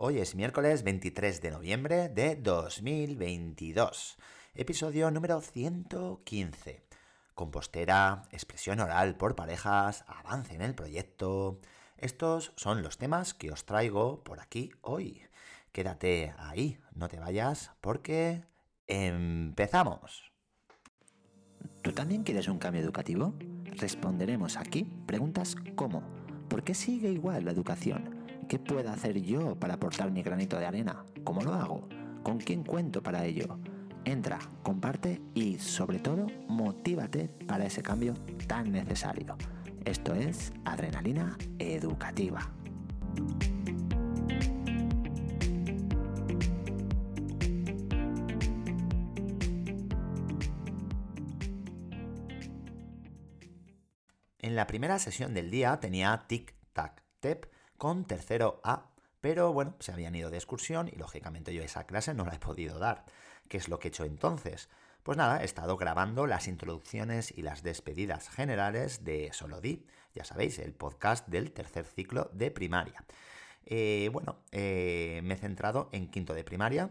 [0.00, 4.16] Hoy es miércoles 23 de noviembre de 2022,
[4.54, 6.84] episodio número 115.
[7.34, 11.58] Compostera, expresión oral por parejas, avance en el proyecto.
[11.96, 15.22] Estos son los temas que os traigo por aquí hoy.
[15.72, 18.44] Quédate ahí, no te vayas, porque
[18.86, 20.30] empezamos.
[21.82, 23.34] ¿Tú también quieres un cambio educativo?
[23.64, 26.04] Responderemos aquí preguntas como
[26.48, 28.17] ¿por qué sigue igual la educación?
[28.48, 31.04] ¿Qué puedo hacer yo para aportar mi granito de arena?
[31.22, 31.86] ¿Cómo lo hago?
[32.22, 33.58] ¿Con quién cuento para ello?
[34.06, 38.14] Entra, comparte y sobre todo motívate para ese cambio
[38.46, 39.36] tan necesario.
[39.84, 42.50] Esto es Adrenalina Educativa.
[54.38, 60.14] En la primera sesión del día tenía tic-tac-tep con tercero A, pero bueno, se habían
[60.14, 63.04] ido de excursión y lógicamente yo esa clase no la he podido dar.
[63.48, 64.68] ¿Qué es lo que he hecho entonces?
[65.02, 70.58] Pues nada, he estado grabando las introducciones y las despedidas generales de Solodi, ya sabéis,
[70.58, 73.04] el podcast del tercer ciclo de primaria.
[73.64, 76.90] Eh, bueno, eh, me he centrado en quinto de primaria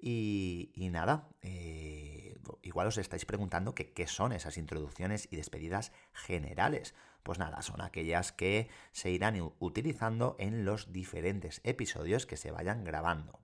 [0.00, 6.94] y, nada, eh, igual os estáis preguntando qué son esas introducciones y despedidas generales.
[7.22, 12.84] Pues nada, son aquellas que se irán utilizando en los diferentes episodios que se vayan
[12.84, 13.40] grabando.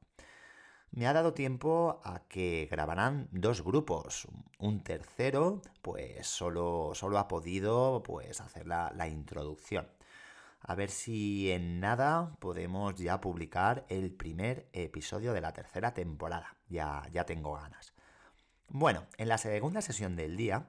[0.91, 4.29] Me ha dado tiempo a que grabarán dos grupos.
[4.59, 9.89] Un tercero, pues solo, solo ha podido pues, hacer la, la introducción.
[10.61, 16.57] A ver si en nada podemos ya publicar el primer episodio de la tercera temporada.
[16.69, 17.93] Ya, ya tengo ganas.
[18.69, 20.69] Bueno, en la segunda sesión del día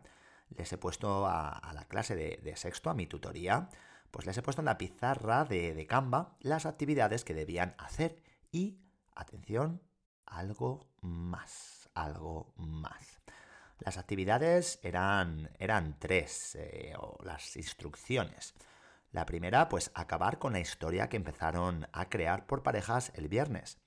[0.50, 3.70] les he puesto a, la clase de, sexto, a mi tutoría,
[4.12, 8.22] pues les he puesto en la pizarra de, Canva las actividades que debían hacer
[8.52, 8.80] y,
[9.16, 9.82] atención,
[10.26, 13.22] algo más, algo más.
[13.80, 18.54] Las actividades eran, eran tres, eh, o las instrucciones.
[19.12, 23.80] La primera, pues acabar con la historia que empezaron a crear por parejas el viernes.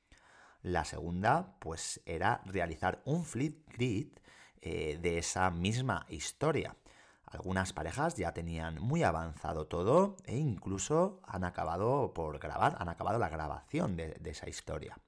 [0.62, 4.09] La segunda, pues era realizar un flip grid
[4.60, 6.76] eh, de esa misma historia.
[7.26, 13.19] Algunas parejas ya tenían muy avanzado todo e incluso han acabado por grabar, han acabado
[13.19, 14.98] la grabación de, esa historia.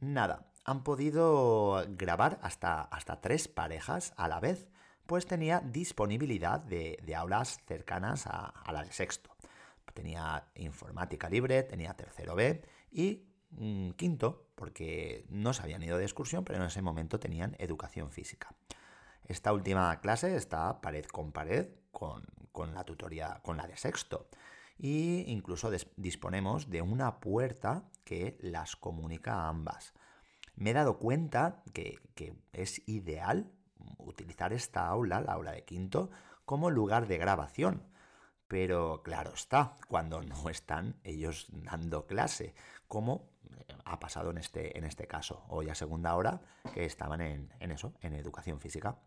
[0.00, 4.68] Nada, han podido grabar hasta, hasta tres parejas a la vez
[5.06, 9.30] pues tenía disponibilidad de, aulas cercanas a, la de sexto.
[9.92, 16.04] Tenía informática libre, tenía tercero B y mm, quinto, porque no se habían ido de
[16.04, 18.54] excursión, pero en ese momento tenían educación física.
[19.26, 24.28] Esta última clase está pared con pared con, la tutoría, con la de sexto.
[24.78, 29.94] Y incluso disponemos de una puerta que las comunica a ambas.
[30.56, 33.50] Me he dado cuenta que, que es ideal
[33.98, 36.10] utilizar esta aula, la aula de quinto,
[36.44, 37.82] como lugar de grabación.
[38.52, 42.54] Pero claro está, cuando no están ellos dando clase,
[42.86, 46.42] como eh, ha pasado en este, en este caso, hoy a segunda hora,
[46.74, 48.98] que estaban en, en eso, en educación física.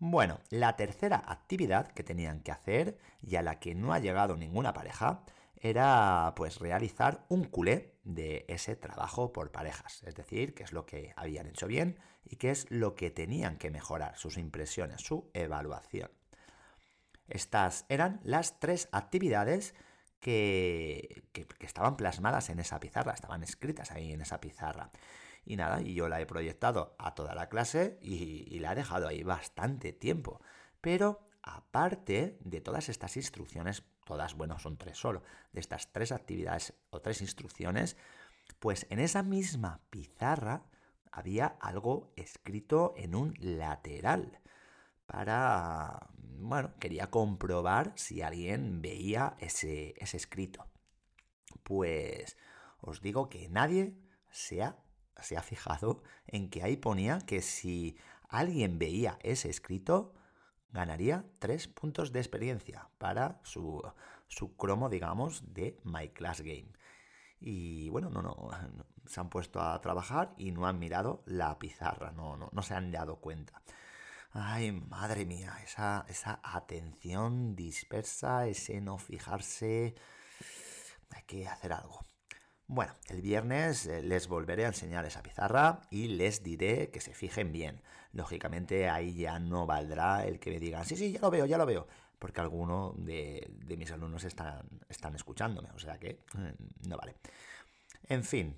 [0.00, 4.36] Bueno, la tercera actividad que tenían que hacer y a la que no ha llegado
[4.36, 5.22] ninguna pareja
[5.54, 10.86] era pues realizar un culé de ese trabajo por parejas, es decir, qué es lo
[10.86, 15.30] que habían hecho bien y qué es lo que tenían que mejorar, sus impresiones, su
[15.34, 16.10] evaluación.
[17.30, 19.74] Estas eran las tres actividades
[20.18, 21.22] que,
[21.60, 24.90] estaban plasmadas en esa pizarra, estaban escritas ahí en esa pizarra.
[25.44, 28.74] Y nada, y yo la he proyectado a toda la clase y, y la he
[28.74, 30.42] dejado ahí bastante tiempo.
[30.80, 36.74] Pero aparte de todas estas instrucciones, todas, bueno, son tres solo, de estas tres actividades
[36.90, 37.96] o tres instrucciones,
[38.58, 40.64] pues en esa misma pizarra
[41.10, 44.40] había algo escrito en un lateral
[45.10, 50.66] para, bueno, quería comprobar si alguien veía ese, ese escrito.
[51.64, 52.36] Pues
[52.80, 53.98] os digo que nadie
[54.30, 54.78] se ha,
[55.20, 57.98] se ha fijado en que ahí ponía que si
[58.28, 60.14] alguien veía ese escrito,
[60.70, 63.82] ganaría 3 puntos de experiencia para su,
[64.28, 66.72] su cromo, digamos, de My Class Game.
[67.40, 68.50] Y bueno, no, no,
[69.06, 72.74] se han puesto a trabajar y no han mirado la pizarra, no, no, no se
[72.74, 73.60] han dado cuenta.
[74.32, 79.94] Ay, madre mía, esa, esa atención dispersa, ese no fijarse.
[81.10, 82.00] Hay que hacer algo.
[82.68, 87.12] Bueno, el viernes eh, les volveré a enseñar esa pizarra y les diré que se
[87.14, 87.82] fijen bien.
[88.12, 91.58] Lógicamente ahí ya no valdrá el que me digan, sí, sí, ya lo veo, ya
[91.58, 91.88] lo veo,
[92.20, 97.16] porque alguno de, mis alumnos están, están escuchándome, o sea que mm, no vale.
[98.04, 98.56] En fin,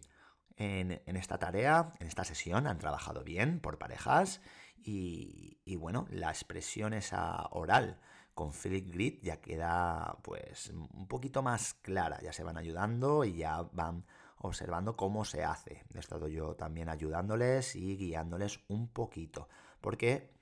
[0.56, 4.40] en, esta tarea, en esta sesión, han trabajado bien por parejas
[4.84, 7.98] y, y bueno, la expresión esa oral
[8.34, 13.34] con Philip Grid ya queda pues un poquito más clara, ya se van ayudando y
[13.36, 14.04] ya van
[14.38, 15.84] observando cómo se hace.
[15.94, 19.48] He estado yo también ayudándoles y guiándoles un poquito,
[19.80, 20.32] porque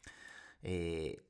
[0.62, 1.22] eh,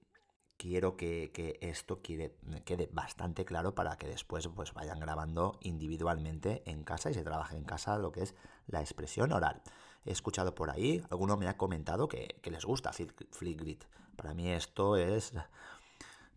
[0.56, 7.10] quiero que, esto quede bastante claro para que después pues, vayan grabando individualmente en casa
[7.10, 8.34] y se trabaje en casa lo que es
[8.66, 9.62] la expresión oral.
[10.04, 13.82] He escuchado por ahí, alguno me ha comentado que, les gusta Flipgrid.
[14.16, 15.32] Para mí esto es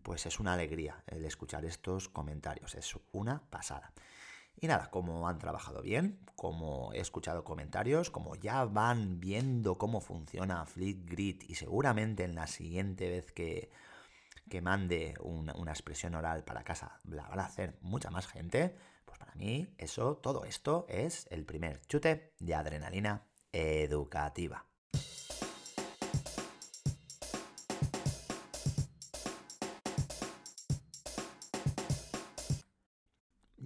[0.04, 3.94] pues es una alegría el escuchar estos comentarios, es una pasada.
[4.60, 10.00] Y nada, como han trabajado bien, como he escuchado comentarios, como ya van viendo cómo
[10.00, 13.71] funciona Flipgrid y seguramente en la siguiente vez que,
[14.50, 18.75] que mande una, una, expresión oral para casa la van a hacer mucha más gente,
[19.06, 24.65] pues para mí eso, todo esto es el primer chute de adrenalina educativa.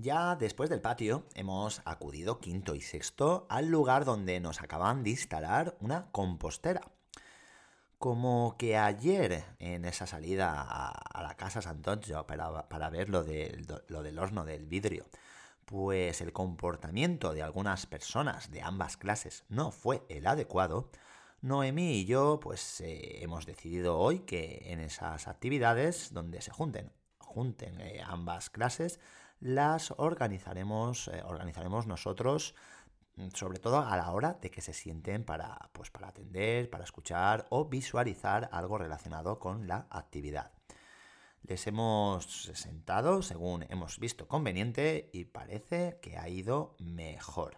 [0.08, 5.10] Ya después del patio hemos acudido quinto y sexto al lugar donde nos acaban de
[5.10, 6.82] instalar una compostera.
[7.98, 13.26] Como que ayer en esa salida a, la casa Sant'Ogio para, ver lo,
[13.88, 15.08] lo del horno del vidrio,
[15.68, 20.90] pues el comportamiento de algunas personas de ambas clases no fue el adecuado,
[21.42, 26.94] Noemí y yo pues eh, hemos decidido hoy que en esas actividades donde se junten,
[27.20, 29.02] junten eh, ambas clases,
[29.42, 32.56] las organizaremos, eh, organizaremos nosotros
[33.18, 36.86] mm, sobre todo a la hora de que se sienten para, pues, para atender, para
[36.86, 40.57] escuchar o visualizar algo relacionado con la actividad.
[41.48, 47.58] Les hemos sentado según hemos visto conveniente y parece que ha ido mejor.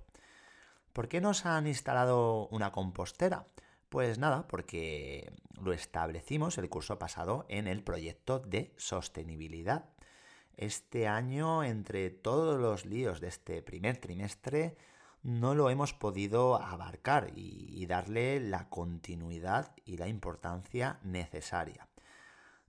[0.93, 3.47] ¿Por qué nos han instalado una compostera?
[3.89, 9.89] Pues nada, porque lo establecimos el curso pasado en el proyecto de sostenibilidad
[10.59, 14.75] este año, entre todos los líos de este primer trimestre,
[15.23, 21.87] no lo hemos podido abarcar y, darle la continuidad y la importancia necesaria.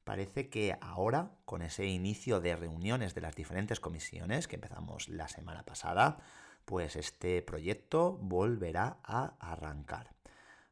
[0.04, 5.28] Parece que ahora, con ese inicio de reuniones de las diferentes comisiones que empezamos la
[5.28, 6.18] semana pasada,
[6.64, 10.14] pues este proyecto volverá a arrancar.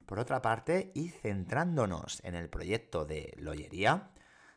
[0.07, 4.11] Por otra parte, y centrándonos en el proyecto de Loyería,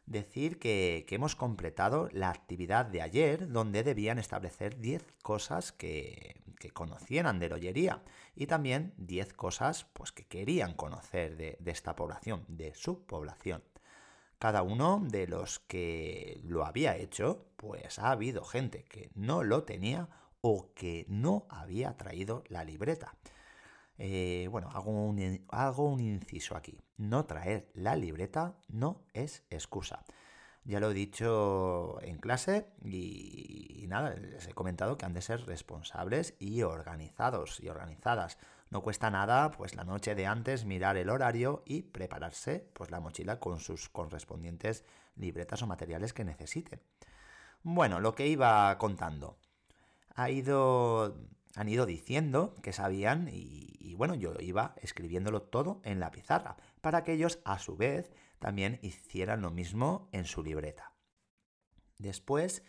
[0.05, 6.41] decir que, hemos completado la actividad de ayer donde debían establecer 10 cosas que,
[6.73, 8.03] conocieran de loyería
[8.35, 13.63] y también 10 cosas pues, que querían conocer de esta población, de su población.
[14.41, 19.65] Cada uno de los que lo había hecho, pues ha habido gente que no lo
[19.65, 20.09] tenía
[20.41, 23.13] o que no había traído la libreta.
[23.99, 26.81] Eh, bueno, hago un, hago un inciso aquí.
[26.97, 30.03] No traer la libreta no es excusa.
[30.63, 35.45] Ya lo he dicho en clase y, nada, les he comentado que han de ser
[35.45, 38.39] responsables y organizados y organizadas.
[38.71, 43.01] No cuesta nada, pues la noche de antes mirar el horario y prepararse pues la
[43.01, 44.85] mochila con sus correspondientes
[45.15, 46.81] libretas o materiales que necesiten.
[47.63, 49.37] Bueno, lo que iba contando.
[50.15, 51.15] Ha ido
[51.55, 57.03] han ido diciendo que sabían y, bueno, yo iba escribiéndolo todo en la pizarra para
[57.03, 58.09] que ellos a su vez
[58.39, 60.93] también hicieran lo mismo en su libreta.
[61.97, 62.63] Después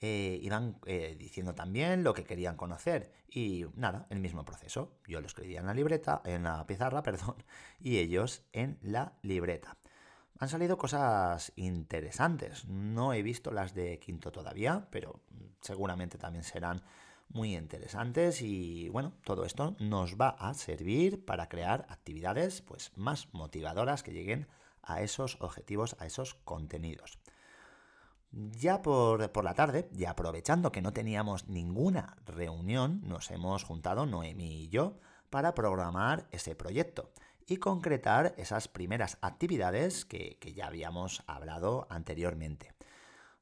[0.00, 4.98] eh, iban eh, diciendo también lo que querían conocer y nada, el mismo proceso.
[5.06, 7.36] Yo lo escribía en la libreta, en la pizarra, perdón,
[7.80, 9.76] y ellos en la libreta.
[10.38, 12.66] Han salido cosas interesantes.
[12.66, 15.22] No he visto las de quinto todavía, pero
[15.62, 16.82] seguramente también serán
[17.28, 23.32] muy interesantes y bueno, todo esto nos va a servir para crear actividades pues más
[23.32, 24.46] motivadoras que lleguen
[24.82, 27.18] a esos objetivos, a esos contenidos.
[28.38, 34.04] Ya por, por, la tarde, y aprovechando que no teníamos ninguna reunión, nos hemos juntado
[34.04, 34.98] Noemi y yo
[35.30, 37.10] para programar ese proyecto
[37.46, 42.74] y concretar esas primeras actividades que, que ya habíamos hablado anteriormente.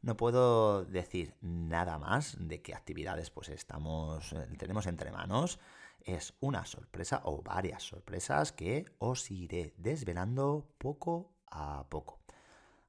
[0.00, 5.58] No puedo decir nada más de qué actividades pues estamos, eh, tenemos entre manos.
[6.02, 12.20] Es una sorpresa o varias sorpresas que os iré desvelando poco a poco.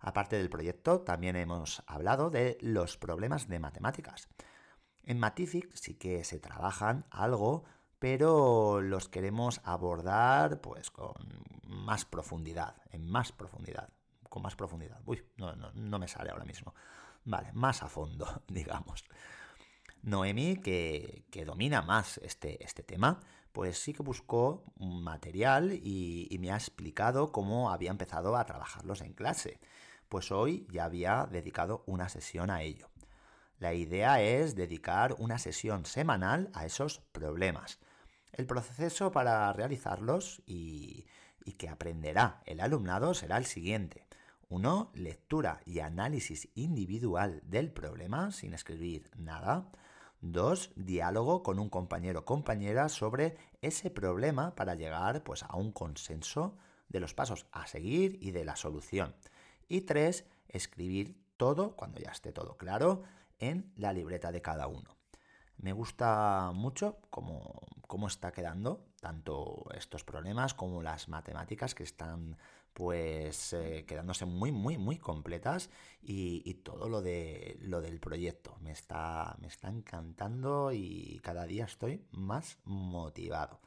[0.05, 4.29] Aparte del proyecto, también hemos hablado de los problemas de matemáticas.
[5.01, 7.63] En Matific sí que se trabajan algo,
[7.97, 11.15] pero los queremos abordar pues con
[11.63, 13.89] más profundidad, en más profundidad,
[14.29, 15.01] con más profundidad.
[15.07, 16.75] Uy, no, no, no me sale ahora mismo.
[17.23, 19.05] Vale, más a fondo, digamos.
[20.03, 23.21] Noemi, que, domina más este, este tema,
[23.51, 29.13] pues sí que buscó material y me ha explicado cómo había empezado a trabajarlos en
[29.13, 29.59] clase.
[30.09, 32.89] Pues hoy ya había dedicado una sesión a ello.
[33.57, 37.79] La idea es dedicar una sesión semanal a esos problemas.
[38.33, 41.07] El proceso para realizarlos y,
[41.57, 44.05] que aprenderá el alumnado será el siguiente.
[44.49, 44.91] 1.
[44.93, 49.71] Lectura y análisis individual del problema sin escribir nada.
[50.21, 50.73] 2.
[50.75, 56.57] Diálogo con un compañero o compañera sobre ese problema para llegar pues, a un consenso
[56.89, 59.15] de los pasos a seguir y de la solución.
[59.67, 60.25] Y 3.
[60.47, 63.03] Escribir todo, cuando ya esté todo claro,
[63.39, 64.95] en la libreta de cada uno.
[65.57, 67.61] Me gusta mucho cómo,
[68.07, 72.37] está quedando tanto estos problemas como las matemáticas que están
[72.73, 75.69] pues eh, quedándose muy muy muy completas
[76.01, 81.63] y, todo lo de lo del proyecto me está me está encantando y cada día
[81.65, 83.61] estoy más motivado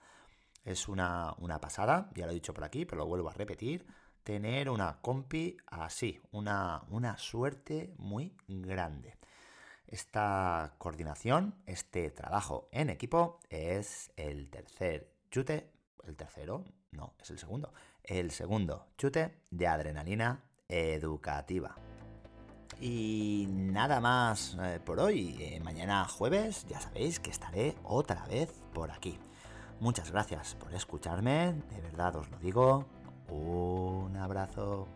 [0.62, 3.86] es una, una pasada ya lo he dicho por aquí pero lo vuelvo a repetir
[4.28, 9.16] tener una compi así una, una suerte muy grande
[9.86, 15.70] esta coordinación, este trabajo en equipo es el tercer chute,
[16.04, 17.72] el tercero, no, es el segundo,
[18.04, 21.74] el segundo chute de adrenalina educativa.
[22.78, 25.38] Y nada más eh, por hoy.
[25.40, 29.18] Eh, mañana jueves ya sabéis que estaré otra vez por aquí.
[29.80, 32.97] Muchas gracias por escucharme, de verdad os lo digo.
[33.30, 34.86] Un abrazo.